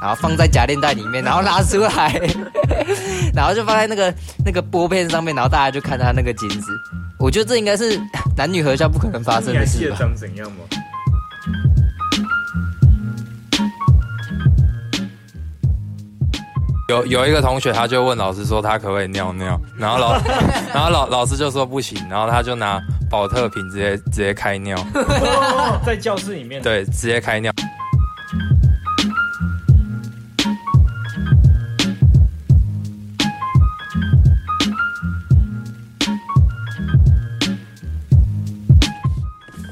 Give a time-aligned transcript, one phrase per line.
[0.00, 2.20] 然后放在夹链袋里面， 然后拉出来，
[3.34, 6.72] 然后就放在那个那个玻片上面，然后大家就看他那个金子。
[7.18, 8.00] 我觉得这应该是
[8.36, 9.96] 男女合校不可能发生的事吧？
[9.98, 10.58] 长怎样吗？
[16.88, 20.14] 有有一个同学，他就问老师说他可不可以尿尿，然后老
[20.74, 24.76] 然后老老师就说不行，然后他就拿保特瓶直接直接开尿，
[25.86, 27.52] 在教室里面，对，直接开尿。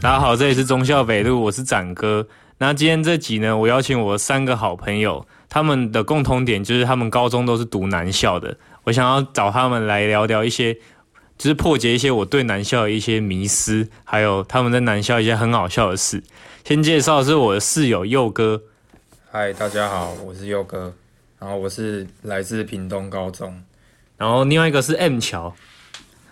[0.08, 2.26] 大家好，这里是中校北路，我是展哥。
[2.56, 5.26] 那今天这集呢，我邀请我三个好朋友。
[5.50, 10.72] 他们的共同点就是他们高中都是读男校的，我想要找他们来聊聊一些，
[11.36, 16.22] 就是破解一些我对男校的一些迷思，还有他们在男校一些很好笑的事。
[16.64, 18.62] 先介绍的是我的室友佑哥，
[19.30, 20.94] 嗨，大家好，我是佑哥，
[21.38, 23.62] 然后我是来自屏东高中，
[24.16, 25.54] 然后另外一个是 M 乔，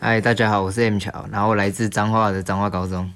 [0.01, 3.13] 嗨，大家好，我是 M 乔，然后来自彰化的彰化高中。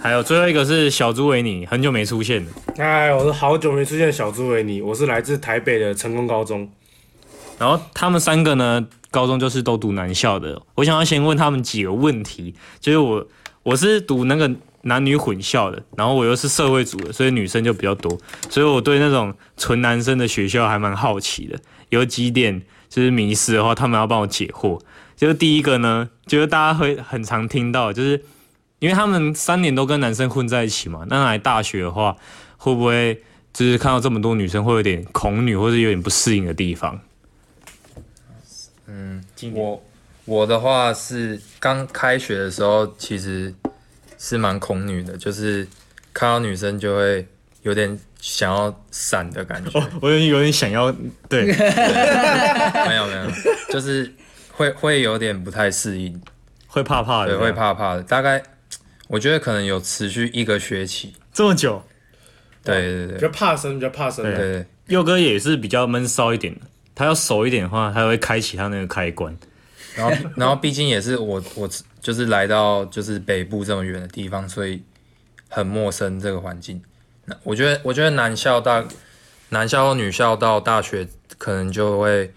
[0.00, 2.52] 还有最后一个是小猪维尼，很久没出现了。
[2.76, 6.70] 嗨，我是好久没出现的小猪维尼，我是来自台北的成功高中。
[7.58, 10.62] 然后他们三个呢，高中就是都读男校的。
[10.76, 13.26] 我想要先问他们几个问题，就是我
[13.64, 14.48] 我是读那个
[14.82, 18.16] 男女混校的，然后我又是社会组的，所以女生就比较多，
[18.48, 21.58] 所以我对那种纯男生的学校还蛮好奇的。
[21.88, 24.80] 有几点就是迷失的话，他们要帮我解惑。
[25.16, 28.22] 就是第一个呢，就是大家会很常听到，就是。
[28.80, 32.16] 因为他们三年都跟男生混在一起嘛，那来大学的话，
[32.56, 33.20] 会不会
[33.52, 37.00] 就是看到这么多女生，会有点恐女，或者有点不适应的地方？
[38.86, 39.82] 嗯，我
[40.24, 43.52] 我的话是刚开学的时候，其实
[44.16, 45.66] 是蛮恐女的，就是
[46.12, 47.26] 看到女生就会
[47.62, 49.76] 有点想要闪的感觉。
[49.76, 50.92] 哦，我有点有点想要，
[51.28, 51.52] 对，对
[52.86, 53.30] 没有没有，
[53.72, 54.14] 就是
[54.52, 56.20] 会会有点不太适应，
[56.68, 58.40] 会怕怕的，对，会怕怕的，大概。
[59.08, 61.82] 我觉得可能有持续一个学期这么久，
[62.62, 64.22] 对对对，比较怕生，比较怕生。
[64.22, 66.60] 对对，佑哥也是比较闷骚一点的，
[66.94, 69.36] 他要熟一点的话，他会开启他那个开关。
[69.96, 71.68] 然后然后毕竟也是我我
[72.00, 74.82] 就是来到就是北部这么远的地方，所以
[75.48, 76.80] 很陌生这个环境。
[77.24, 78.84] 那我觉得我觉得男校大
[79.48, 81.08] 男校或女校到大学
[81.38, 82.30] 可能就会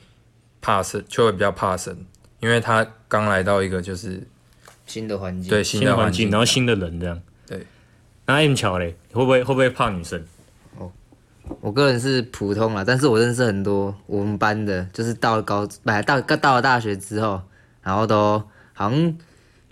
[0.62, 2.06] 怕生，就会比较怕生，
[2.40, 4.26] 因为他刚来到一个就是。
[4.92, 7.18] 新的环境，对新的环境，然后新的人这样。
[7.48, 7.66] 对，
[8.26, 10.22] 那 M 巧嘞，会不会会不会怕女生？
[10.78, 10.92] 哦，
[11.62, 17.42] 我个人是普通啦，但是我认识很多我们班的，就是到了高，不，到到了大学之后，
[17.82, 18.44] 然后都
[18.74, 19.18] 好像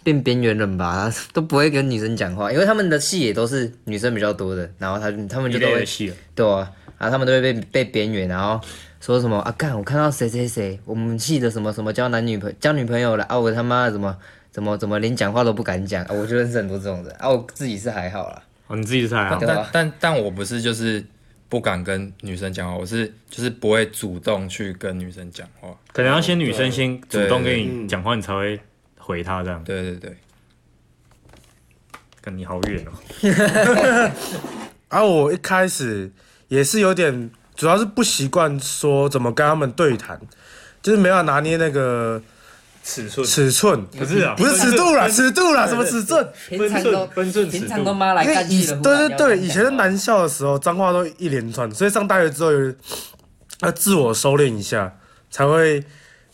[0.04, 5.86] 变边缘人吧， 都不会跟女生讲话，因为他们的戏也都是女生比较多的，然后他他们就都会，
[6.34, 8.62] 对啊，然后他们都会被被边缘，然后
[9.02, 14.16] 说什么啊，干，我看到谁谁谁，我们系的什么什么交男女朋交女朋友了啊，我他妈的怎么？
[14.52, 16.14] 怎么怎么连讲话都不敢讲啊？
[16.14, 18.42] 我就认识很多这种人啊，我自己是还好啦。
[18.68, 19.38] 哦，你自己是还好。
[19.40, 21.04] 但但但，但我不是就是
[21.48, 25.70] 不敢跟女生讲话，我是就是不会主动去跟女生讲话。
[25.94, 28.60] 可能要先女生先主动跟你讲话，你才会
[28.98, 29.64] 回她这样。
[29.64, 30.18] 对对对。
[32.22, 34.12] 跟你好远哦。
[34.90, 36.12] 啊，我一开始
[36.48, 40.20] 也是有点，主要是不习惯说怎么跟他们对谈，
[40.82, 42.22] 就是没法拿捏那个。
[42.84, 46.28] 尺寸，尺寸不是啊，不是尺度啦，尺度啦，什么尺寸？
[46.50, 52.74] 分寸，分寸，平常都妈来干以对对对，以前在男校的时候，脏话都一连串，所以上大学之后有
[53.62, 54.98] 要自我收敛一下，
[55.30, 55.84] 才会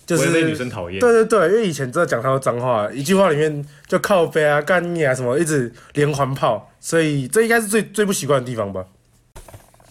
[0.05, 0.99] 就是被女生讨厌。
[0.99, 8.85] 对对对，因为以前真的讲太多脏话，一句话里面就靠背啊、干你啊什么，一直连环炮，所以这应该是最最不习惯的地方吧。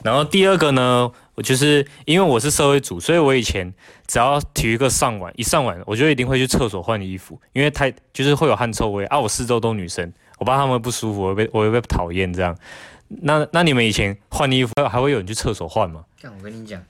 [0.03, 1.10] 然后第二个呢？
[1.34, 3.72] 我就是因为我是社会组，所以我以前
[4.06, 9.19] 只要体育课上完，一上完，我就一定会去厕所换衣服，因为太就是会有汗臭味啊。
[9.19, 12.56] 我四周都女生，我怕她们不舒服，我会被我会被讨厌这样。
[13.08, 16.05] 那那你们以前换衣服还会有人去厕所换吗？
[16.20, 16.81] 这样我跟你讲，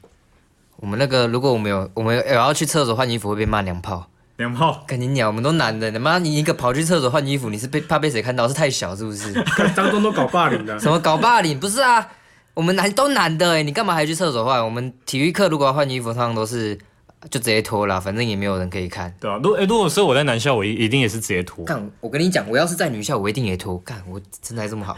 [0.77, 8.47] 我们那个如果我们有我们有要去厕所换衣服会被骂娘炮，娘炮，跟你讲，我们都男的，你妈你一个跑去厕所换衣服，你是被怕被谁看到？
[8.47, 9.33] 是太小是不是？
[9.75, 11.59] 当中都搞霸凌的，什么搞霸凌？
[11.59, 12.07] 不是啊。
[12.55, 14.65] 我们男都男的哎，你干嘛还去厕所换？
[14.65, 16.79] 我们体育课如果要换衣服，通常都是
[17.29, 19.12] 就直接脱了，反正也没有人可以看。
[19.19, 21.65] 对啊，如果哎，如果说我在男校，我一一定也是直接脱。
[21.65, 23.77] 干，我跟你讲，我要是在女校，我一定也脱。
[23.79, 24.97] 干，我身材这么好。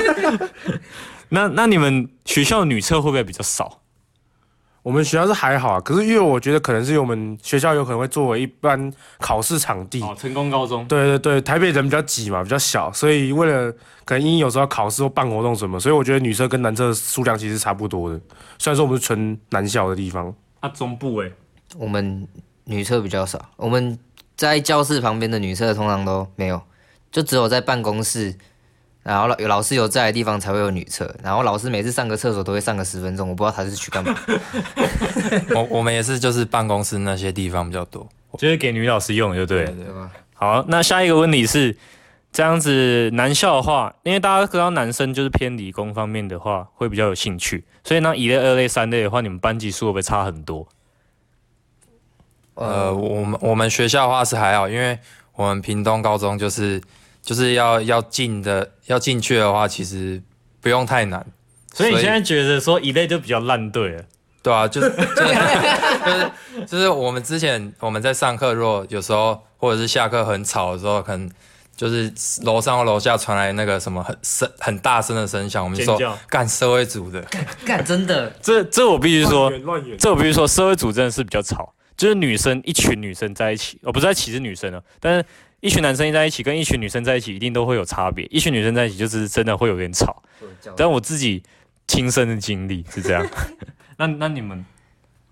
[1.30, 3.80] 那那你们学校女厕会不会比较少？
[4.86, 10.00] 我们学校是还好啊，可是因为我觉得可能是因为我们学校有可能会作为一般考试场地。
[10.00, 10.86] 哦，成功高中。
[10.86, 13.72] 对对对，台北人比较挤嘛，比较小，所以为了
[14.04, 18.20] 可能因为有时候要考试或办活动什么，所以我觉得女生跟男生的数量其实差不多的。
[18.60, 20.32] 虽然说我们是纯男校的地方。
[20.60, 21.32] 啊，中部诶，
[21.76, 22.24] 我们
[22.62, 23.98] 女厕比较少，我们
[24.36, 26.62] 在教室旁边的女厕通常都没有，
[27.10, 28.32] 就只有在办公室。
[29.06, 34.12] 然后老有老师有在的地方才会有女厕，然后老师每次上个厕所都会上个十分钟，我不知道他是去干嘛。
[35.54, 38.04] 我我们也是，就是办公室那些地方比较多，
[38.36, 39.70] 就是给女老师用，就对了。
[39.70, 40.10] 对对吧？
[40.34, 41.76] 好，那下一个问题是
[42.32, 50.66] 这样子，男校的话，因为大家知道男生就是偏理工方面的话会比较有兴趣，所以那一类、二类、三类的话，你们班级数会不会差很多？
[52.54, 54.98] 呃，我们我们学校的话是还好，因为
[55.36, 56.82] 我们屏东高中就是。
[57.26, 60.22] 就是要要进的要进去的话，其实
[60.62, 61.26] 不用太难。
[61.74, 64.02] 所以你现在觉得说一类就比较烂队了？
[64.42, 65.34] 对啊，就是 就是
[66.04, 66.30] 就是
[66.66, 71.28] 就是我们之前我们在上课，如果有时候或者是下课很吵的时候，可能
[71.76, 72.10] 就是
[72.44, 77.20] 楼上或楼下传来那个什么很声很大声的声响，我们就说干社会组的，
[77.66, 79.50] 干真的，这这我必须说，
[79.98, 85.24] 这我必须说社会组真的是比较吵，就是女生一群女生在一起，哦不是在歧视女生啊，但是。
[85.60, 88.26] 一群男生在一起，跟一群女生在一起，一定都会有差别。
[88.26, 90.22] 一群女生在一起，就是真的会有点吵。
[90.76, 91.42] 但我自己
[91.88, 93.26] 亲身的经历是这样。
[93.96, 94.64] 那那你们？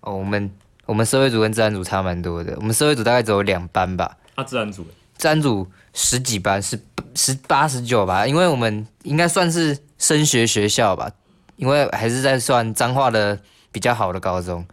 [0.01, 0.51] 哦，我们
[0.87, 2.55] 我们社会组跟自然组差蛮多的。
[2.57, 4.17] 我们社会组大概只有两班吧。
[4.33, 4.85] 啊，自然组？
[5.15, 6.77] 自然组十几班，十
[7.13, 8.25] 十八十九吧。
[8.25, 11.09] 因为我们应该算是升学学校吧，
[11.55, 13.39] 因为还是在算彰化的
[13.71, 14.65] 比较好的高中。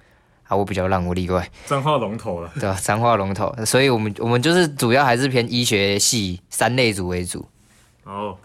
[0.54, 2.75] 我比较让我例外，三化龙头了，对吧？
[2.75, 7.46] 三化龙头，所以我们我们就是主要还是偏医学系三类组为主。
[8.04, 8.37] 哦，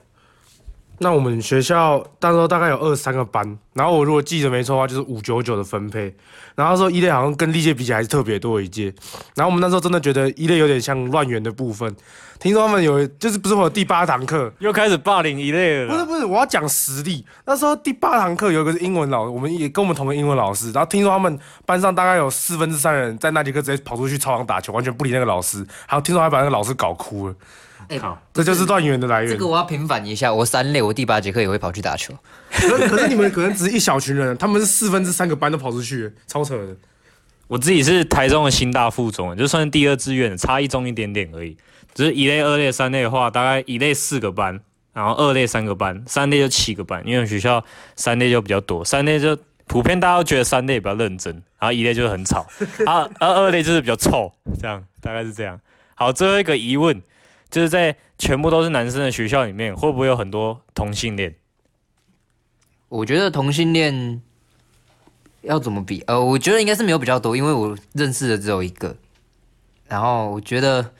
[0.99, 6.15] 那我们学校那时候大概有二三个班，然后我如果记得没错的话，就是五九九的分配。
[6.55, 8.91] 然后说一类好像跟历届比起来还是特别多一届，
[9.35, 11.95] 然后我们那时候真的觉得一类有点像乱源的部分。
[12.39, 15.93] 听说他们有，就是不是会有第八堂课又开始霸凌一类了？
[15.93, 17.23] 不是不是，我要讲实力。
[17.45, 20.71] 那时候第八堂课有一个是英文老师，我们也跟我们同个英文老师。
[20.71, 25.63] 然后听说他们班上大概有四分之三人在那节课直接跑出去操场打球，完全不理那个老师。
[25.85, 27.35] 还有听说还把那个老师搞哭了。
[27.89, 29.31] 哎，好，这就是乱源的来源。
[29.31, 32.13] 这个我要平反一下，我三类，我第八节课也会跑去打球。
[32.51, 36.75] 可是可是你们可能只是一小群人，他们是四分之三个班都跑出去，超扯的。
[37.47, 41.55] 我自己是台中的新大附中，就算是第二志愿，差一中一点点而已。
[41.93, 44.59] 只是一类、二类、三类的话，大概一类四个班，
[44.93, 47.01] 然后二类三个班，三类就七个班。
[47.05, 47.63] 因为学校
[47.95, 52.45] 三类就比较多，三类就普遍大家都觉得三类比较认真，然后一类就是很吵，
[52.85, 54.31] 啊，而二类就是比较臭，
[54.61, 55.59] 这样大概是这样。
[55.95, 57.01] 好，最后一个疑问，
[57.49, 61.35] 就是在全部都是男生的学校里面，会不会有很多同性恋？
[62.89, 64.21] 我觉得同性恋。
[65.43, 66.03] 要怎么比？
[66.07, 68.93] 呃，我觉得应该是没有比较多，因为我认识的只有一个。
[69.87, 70.93] 然后我觉得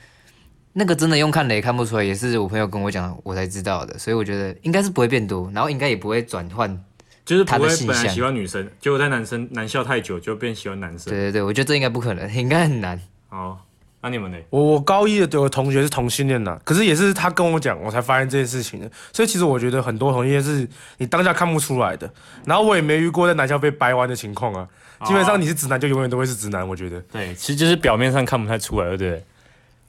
[0.72, 3.98] 那个真的用看的也看不出来，也是我朋友跟我讲，我才知道的。
[3.98, 6.82] 所以我觉得应该是不会变多，然后应该也不会转换，
[7.26, 11.12] 就是不会本来喜欢女生，结果在男生男校太久就变喜欢男生。
[11.12, 12.98] 对对对，我觉得这应该不可能，应该很难。
[13.28, 13.58] 哦。
[14.00, 14.38] 那、啊、你们呢？
[14.50, 18.88] 我我高一的有个同学是同性恋呐，可是也是他跟我讲，我才发现这件事情的。
[19.12, 20.68] 所以其实我觉得很多同性恋是
[20.98, 22.08] 你当下看不出来的。
[22.44, 24.68] 然后我也没遇过在男校被掰弯的情况啊。
[25.04, 27.00] 基本上你是直男就永远都会是直男，我觉得。
[27.12, 29.24] 对，其实就是表面上看不太出来，对不对？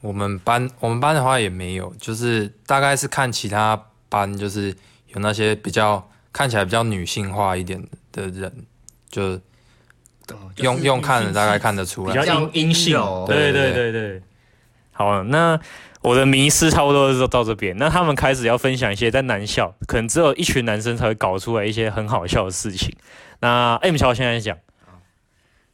[0.00, 4.74] 我们班我们班的话也没有，就是大概是看其他班，就是
[5.14, 8.52] 有那些比较看起来比较女性化一点的人，
[9.08, 9.38] 就。
[10.56, 12.96] 用用看的大概看得出来，比较阴阴性，
[13.26, 14.22] 对对对对。
[14.92, 15.58] 好，那
[16.02, 17.74] 我的迷失差不多就到这边。
[17.78, 22.94] 那他们开始要分享一些在男校，可能只有一群男生才会搞出来一些很好笑的事情。
[23.40, 24.58] 那 M 乔现在讲，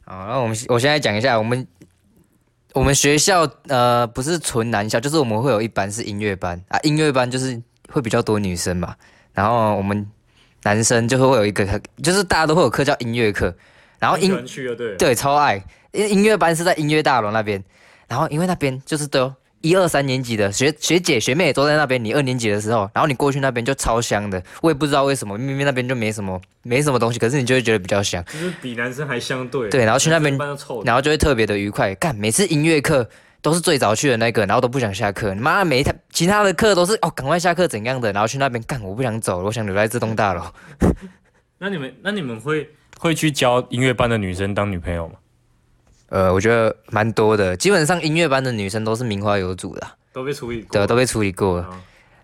[0.05, 1.67] 好，那我们我现在讲一下，我们
[2.71, 8.95] 我们学校呃不是纯男校，就是我们会有一班是音乐班啊，音乐班就是会比较多女生嘛，
[9.33, 10.09] 然后我们
[10.63, 13.53] 男生就会会有一个课，就是大家都会有课叫音乐课。
[13.99, 14.31] 然后音
[14.77, 14.95] 对。
[14.95, 17.63] 对超爱，因音乐班是在音乐大楼那边，
[18.07, 29.67] 然后因为那边就是都一二三年级的学学姐学妹都在那边，你二年级的时候，然后你过去那边就超香的，我也不知道为什么，明明那边就没什么没什么东西，可是你就会觉得比较香，就是比男生还相对。
[29.69, 30.37] 对，然后去那边，
[30.85, 33.09] 然后就会特别的愉快，干每次音乐课
[33.41, 40.43] 都是最早去的那个，然后都不想下课，妈每一堂其他的课都是哦赶快下课怎样的，然后去那边干我不想走了，我想留在这栋大楼。
[41.57, 42.69] 那你们那你们会？
[42.99, 45.15] 会去交音乐班的女生当女朋友吗？
[46.09, 51.69] 呃，我觉得蛮多的，基本上音乐班的女生都是名花有主的，都被处理过，对，都被处理过了。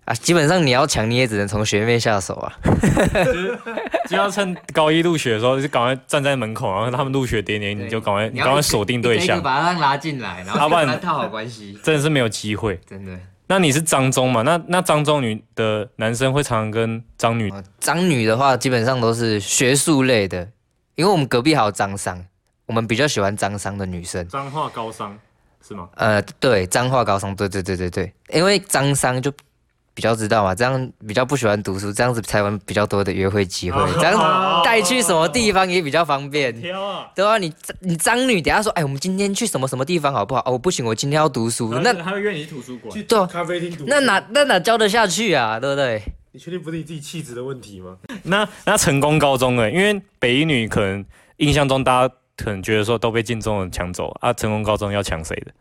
[0.06, 2.53] 啊，基本上你要抢，你也只能从学妹下手啊。
[4.10, 13.18] 就要趁高一入学的时候，就赶快站在门口，然后他们入学典礼，你就赶快你赶快锁定对象，把他拉进来，然后跟他套好关系，真的是没有机会，真的。
[13.48, 14.42] 那你是张中嘛？
[14.42, 20.50] 那那张中女的男生会常常跟张女，彰女的话，基本上都是学术类的，
[20.95, 22.23] 因为我们隔壁还有张商，
[22.65, 24.27] 我们比较喜欢张商的女生。
[24.27, 25.17] 彰化高商
[25.67, 25.89] 是吗？
[25.95, 29.31] 呃，对，彰化高商，对对对对对，因为张商就。
[29.95, 36.51] 比较知道嘛，这样比较不喜欢读书，这样子才有比较多的约会机会，这样带去什么地方也比较方便。
[37.13, 40.41] 对啊，你你彰女，等下说，哎，我们今天去什么什么地方好不好？
[40.47, 41.71] 哦，不行，我今天要读书。
[41.75, 43.03] 那还会约你去图书馆？
[43.03, 43.83] 对，咖啡厅读。
[43.85, 45.59] 那哪那哪教得下去啊？
[45.59, 46.01] 对不对？
[46.33, 47.95] 你确定不是你自己气质的问题吗？
[48.23, 49.69] 那那成功高中呢？
[49.69, 51.05] 因为北一女可能
[51.37, 55.51] 印象中大家可能觉得说都被建中人抢走啊，成功高中要抢谁的？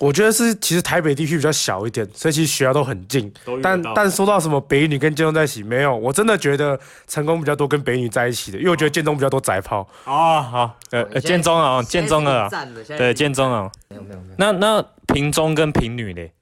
[0.00, 3.30] 我觉得是，其实台北地区比较小一点，所以其实学校都很近。
[3.62, 9.86] 但但说到什么北女跟建中在一起，没有，我真的觉得成功比较多跟北女在一起的，因为我觉得建中比较多宅炮。
[10.06, 12.48] 哦，好，呃，建中啊，建中啊，
[12.96, 14.34] 对，建中啊，没有没有没有。
[14.38, 16.32] 那那平中跟平女嘞，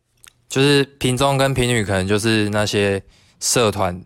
[0.51, 3.03] 就是平中跟平女可能就是那些
[3.41, 4.05] 社团，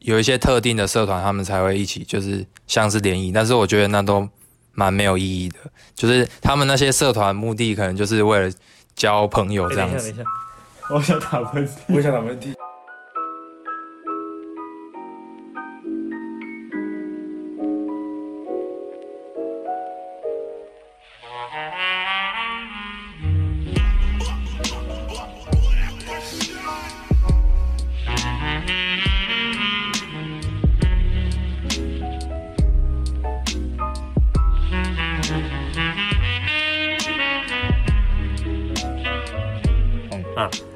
[0.00, 4.28] 有一些特定的社团，他们才会一起，就是像是联谊，但是我觉得那都
[4.72, 5.58] 蛮没有意义的，
[5.94, 8.52] 就是他们那些社团目的可能就是为了。
[8.96, 9.96] 交朋友这样子。
[9.96, 12.54] 等一下，等一下，我想打喷嚏，我想打喷嚏。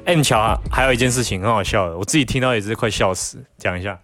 [0.05, 3.43] M 桥啊，还有一件事情很好笑的，我自己听到也是快笑死。
[3.57, 3.99] 讲一下，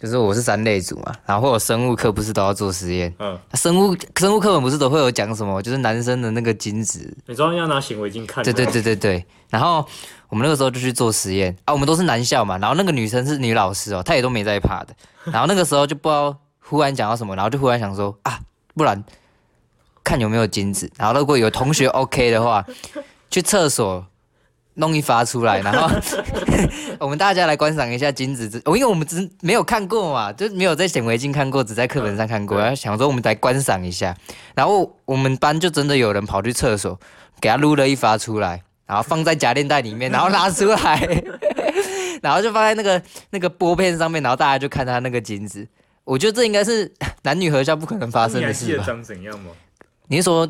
[0.00, 3.14] 就是我是三类组嘛，然后会有生物课不是都要做实验？
[3.20, 5.62] 嗯，生物生物课本不是都会有讲什么？
[5.62, 8.42] 就是男生的那个精子，你知道要拿显微镜看？
[8.42, 9.24] 对对对对对。
[9.48, 9.86] 然后
[10.28, 14.94] 我们那个时候就去做实验啊，我们都是男校嘛，然后那个女生是女老师哦，她也都没在怕的。
[15.24, 18.40] 然后那个时候就不知道忽然讲到什么，然后就忽然想说啊，
[18.74, 19.02] 不然
[20.02, 20.90] 看有没有精子。
[20.96, 22.66] 然后如果有同学 OK 的话，
[23.30, 24.04] 去厕所。
[24.80, 25.88] 弄一发出来，然后
[26.98, 28.60] 我们大家来观赏一下金子。
[28.64, 32.58] 我因为我们只没有看过嘛，就没有在显微镜看过，只在课本上看过。
[32.58, 34.16] 然后想说我们来观赏一下，
[34.54, 36.98] 然后我们班就真的有人跑去厕所，
[37.40, 41.22] 给他撸了一发出来，然后放在夹链袋里面，然后拉出来，
[42.22, 45.68] 然后就放在那个那个拨片上面，然后大家就看他那个金子。
[46.04, 46.90] 我觉得这应该是
[47.22, 48.66] 男女合校不可能发生的事吧？
[48.66, 49.50] 你还记得长怎样吗？
[50.08, 50.48] 你是说？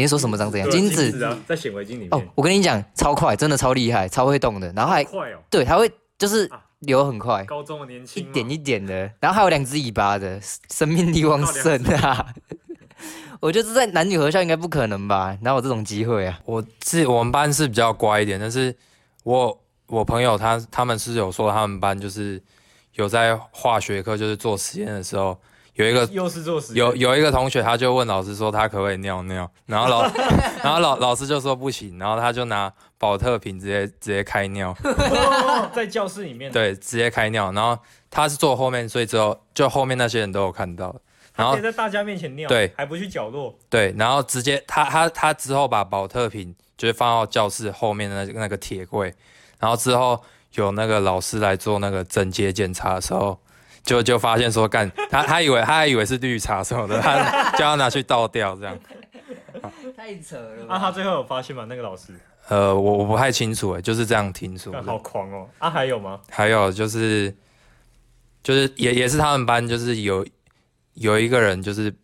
[0.00, 0.70] 你是说什么长怎样？
[0.70, 10.40] 精子、啊、在显微镜里面哦，我跟你讲，超快，真的超厉害，超会动的，然后还快哦，对，它会就是流很快，高中的年轻，一点一点的，然后还有两只尾巴的，
[10.72, 12.26] 生命力旺盛啊！
[13.40, 15.36] 我觉得这在男女合校应该不可能吧？
[15.42, 16.40] 哪有这种机会啊？
[16.46, 18.74] 我是我们班是比较乖一点，但是
[19.24, 22.42] 我我朋友他他们是有说他们班就是
[22.94, 25.38] 有在化学课就是做实验的时候。
[25.74, 30.02] 有一个又是做实验，有有一个同学，他就问老师说他可不可以尿尿，然后老
[30.62, 34.76] 然后老老师就说不行，然后他就拿保特瓶直接直接开尿，
[35.72, 37.78] 在教室里面，对，直接开尿，然后
[38.10, 40.94] 他是坐后面，所以之后就后面那些人都有看到，
[41.36, 49.14] 然后在大家面前尿，对，还不去角落，对，然后直接他他他之后把保特瓶就是放到教室后面的那那个铁柜，
[49.58, 50.20] 然后之后
[50.56, 53.38] 有那个老师来做那个整洁检查的时候。
[53.82, 58.78] 就就发现说干他他以为他还以为是绿茶什么的，他 叫他拿去倒掉这样，
[59.96, 60.66] 太扯了。
[60.68, 61.64] 啊，他最后有发现吗？
[61.68, 62.12] 那个老师？
[62.48, 64.72] 呃，我我不太清楚哎，就是这样听说。
[64.82, 65.48] 好狂哦！
[65.58, 66.20] 啊，还有吗？
[66.30, 67.34] 还有就是
[68.42, 70.26] 就是也也是他们班就是有
[70.94, 71.94] 有一个人就是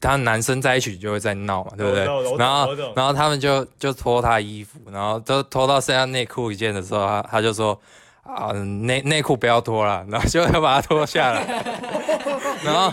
[0.00, 2.04] 他男生在一起就会在闹嘛，对不对？
[2.36, 7.80] 然后然后他们就就脱他衣服，然后都脱到剩下内裤一件的时候，他他就说。
[8.24, 11.64] 啊，内内裤不要脱了，然后就要把它脱下来，
[12.64, 12.92] 然后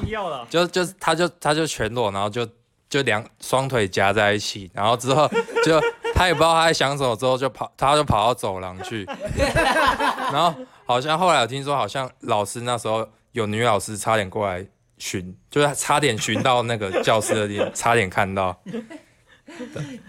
[0.50, 2.48] 就就他就他就全裸，然后就
[2.90, 5.28] 就两双腿夹在一起，然后之后
[5.66, 5.82] 就
[6.14, 9.08] 他也不知道他在想什么，之后就跑，他就跑到走廊去，
[10.32, 10.54] 然后
[10.86, 14.66] 好像后来我听说，好像老师那时候有女老师差点过来
[14.98, 18.62] 寻，就是差点寻到那个教室的地方，差点看到。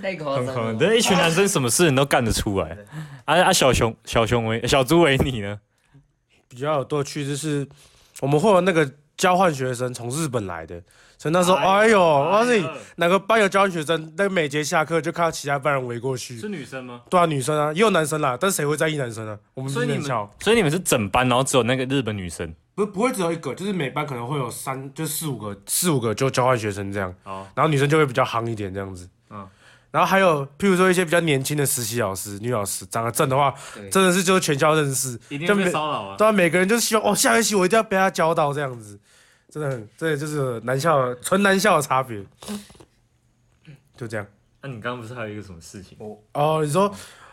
[0.01, 0.75] 太夸张了！
[0.75, 2.77] 对，一群男生什么事你都干得出来。
[3.25, 5.59] 啊啊，小熊小熊维小猪维尼呢？
[6.49, 7.67] 比较有多趣，就是
[8.21, 10.83] 我们会有那个交换学生从日本来的，
[11.17, 16.39] 所以那时候，哎呦，我告诉你哪个班有交换学生，那个每节下课就看到其他班人围过去。
[16.39, 17.03] 是女生吗？
[17.09, 19.39] 对啊，女生啊，也有男生啦，但是谁会在意男生呢？
[19.55, 20.03] 我们所以你们
[20.41, 22.55] 所以你们是整班，然后只有那个日本女生。
[22.75, 27.15] 不不会只有一个，就是每班可能会有三，就四五个，四五个就交换学生这样。
[27.25, 29.09] 哦，然后女生就会比较夯一点这样子。
[29.93, 33.55] 嗯然后还有，譬如说一些比较年轻的实习老师、女老师，长得正的话，
[33.91, 36.17] 真的是就是全校认识，一定就每会被骚扰啊。
[36.17, 38.99] 对啊，每个人就是希望哦，下学期我一定要被他教到这样子，
[39.51, 42.25] 真的很，这就是男校纯男校的差别，
[43.95, 44.27] 就这样。
[44.63, 45.99] 那、你刚刚不是还有一个什么事情？
[46.33, 46.91] 哦，你说，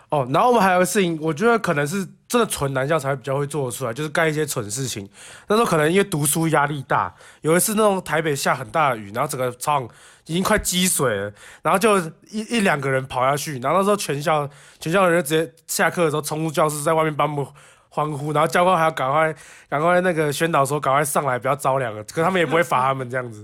[0.09, 5.09] 哦，然后我们还有个事情，我觉得可能是真的纯男校才比较会做得出来，就是干一些蠢事情。
[5.47, 9.89] 那时候可能因为读书压力大，有一次那种台北下很大的雨，然后整个操场
[10.27, 11.33] 已经快积水了，
[11.63, 11.97] 然后就
[12.29, 14.47] 一一两个人跑下去，然后那时候全校
[14.79, 17.47] 全校的人就直接下课的时候冲出教室，在外面帮我们
[17.89, 19.35] 欢呼，然后教官还要赶快
[19.67, 23.43] 赶快那个宣导说赶快上来，不要着凉了，可他们也不会罚他们这样子。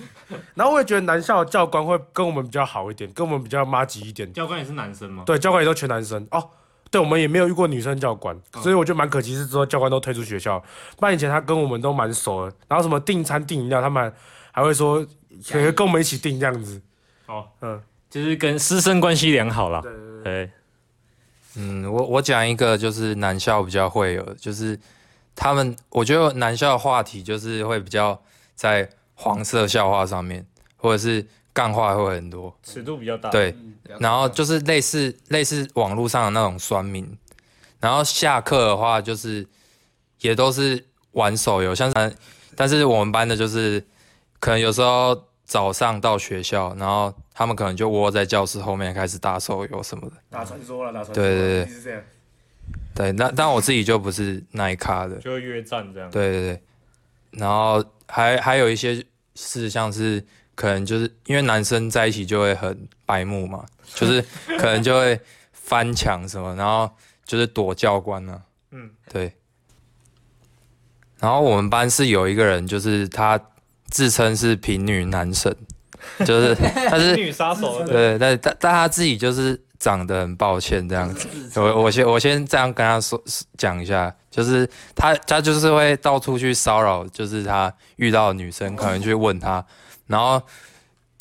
[0.56, 4.32] 然后我也觉得男校的教官会跟我们比较好一点，跟我们比较麻吉一点。
[4.32, 5.24] 教官也是男生吗？
[5.26, 6.48] 对，教官也都全男生哦。
[6.92, 10.62] 对，我们也没有遇过女生教官，所以我觉得蛮可惜，是之后教官都退出学校。
[10.98, 14.12] 不然以前他跟我们都蛮熟的，然后什么订餐订饮料，他们
[14.52, 15.04] 还会说
[15.50, 16.82] 可以跟我们一起订这样子。
[17.26, 17.80] 哦，嗯，
[18.10, 19.80] 就是跟师生关系良好啦。
[19.80, 20.50] 对对对，对，
[21.56, 24.78] 嗯，我我讲一个就是男校比较会有的，就是
[25.34, 28.20] 他们我觉得男校的话题就是会比较
[28.54, 30.46] 在黄色笑话上面，
[30.76, 33.54] 或者是干话会很多，尺度比较大。，对，
[33.98, 37.06] 然后就是类似类似网络上的那种酸民，
[37.80, 39.46] 然后下课的话就是
[40.20, 40.82] 也都是
[41.12, 42.16] 玩手游，像是
[42.56, 43.84] 但是我们班的就是
[44.40, 50.16] 可能有时候早上到学校，然后他们可能就窝在教室后面开始打手游什么的。
[50.30, 51.14] 打传说了，打传说。
[51.14, 52.02] 对对对是这样。
[52.94, 55.16] 对，那但我自己就不是那一咖的。
[55.16, 56.10] 就约战这样。
[56.10, 56.62] 对对对，
[57.32, 59.04] 然后还还有一些
[59.34, 60.24] 事像是
[60.62, 63.64] 可能就是因为男生在一起就会很白目嘛，
[63.96, 64.22] 就是
[64.56, 66.88] 可能就会翻墙什么，然后
[67.24, 68.40] 就是躲教官呢、啊。
[68.70, 69.32] 嗯，对。
[71.18, 73.40] 然后我们班是有一个人，就是他
[73.90, 75.52] 自称是平女男神，
[76.24, 77.84] 就是他是女杀手。
[77.84, 81.26] 对，但但但他自己就是长得很抱歉这样子。
[81.60, 83.20] 我我先我先这样跟他说
[83.58, 89.64] 讲一下，就是他他就是会到处去骚扰，就是他遇到的女生可能去问他，
[90.12, 90.40] 然后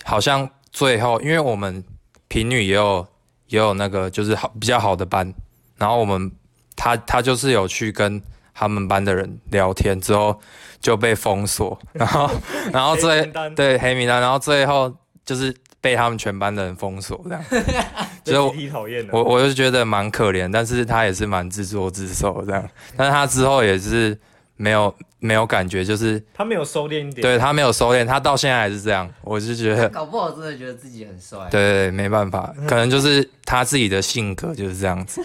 [0.03, 1.83] 好像最后因为我们
[2.27, 3.07] 平女也有
[3.47, 5.33] 也有那个就是好比较好的班，
[5.77, 6.31] 然后我们
[6.75, 8.21] 他他就是有去跟
[8.53, 10.39] 他们班的人聊天之后
[10.79, 12.29] 就被封锁，然后
[12.71, 13.25] 然后最
[13.55, 14.93] 对黑名单，然后最后
[15.25, 17.43] 就是被他们全班的人封锁这样。
[18.23, 19.11] 所以我集体讨厌的。
[19.13, 24.17] 我我就觉得蛮可怜，但是他也是蛮自作自受这样，但是他之后也是
[24.61, 27.21] 没有没有感觉，就是他没有收敛一点。
[27.21, 31.39] 对他没有收敛，他到现在还是这样，我就觉得，搞不好真的觉得自己很帅。
[31.49, 35.21] 对对对，没办法，可能就是他自己的性格就是这样子，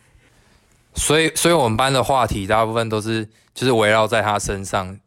[0.94, 4.98] 所以所以我们班的话题大部分都是就是围绕在他身上，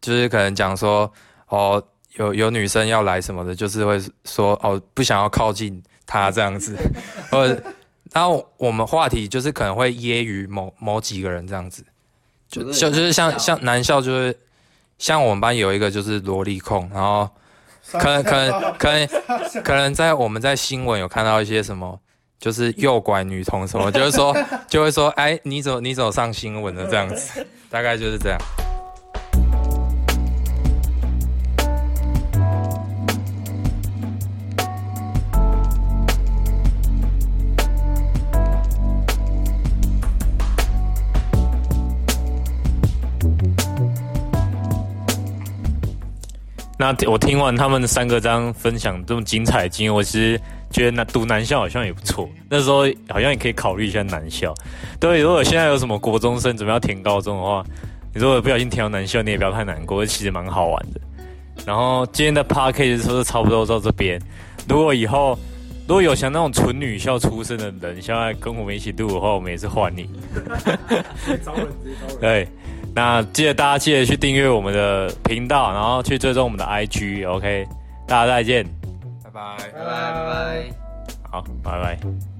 [0.00, 1.12] 就是可能讲说
[1.48, 1.82] 哦。
[2.16, 6.76] 有有女生要来什么的，就是会说哦，不想要靠近他这样子，
[7.32, 7.58] 或者
[8.12, 11.82] 然后我们话题就是可能会揶揄某某几个人这样子，
[12.52, 14.38] 就就就是像像男校就是
[14.98, 17.26] 像我们班有一个就是萝莉控，然后
[17.92, 19.08] 可能可能可能
[19.64, 21.98] 可能在我们在新闻有看到一些什么，
[22.38, 24.36] 就是诱拐女童什么，就是说
[24.68, 28.38] 就会说哎，你怎么你怎么上新闻了这样子，大概就是这样。
[46.82, 52.28] 那我听完他们三个这样分享这么精彩的经验，我其实觉得那读男校好像也不错。
[52.50, 54.52] 那时候好像也可以考虑一下男校。
[54.98, 57.64] 对，如果现在有什么国中生准备要填高中的话，
[58.12, 61.00] 你如果不小心填到男校，你也不要太难过，其实蛮好玩的。
[61.64, 64.20] 然后今天的 podcast 是差不多到这边。
[64.68, 65.38] 如果以后
[65.86, 70.08] 如果有像那种纯女校出身的人，想要跟我们一起录的话，我们也是欢迎。
[72.20, 72.48] 对。
[72.94, 77.66] 那记得大家记得去订阅我们的频道，然后去追踪我们的 IG，OK，
[78.06, 78.64] 大家再见，
[79.24, 80.70] 拜拜，拜拜拜拜。
[81.30, 82.31] 好，拜拜。